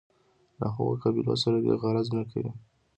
[0.59, 2.51] له هغو قبایلو سره دې غرض نه کوي.